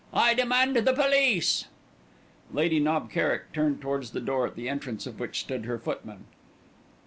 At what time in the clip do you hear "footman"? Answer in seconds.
5.77-6.25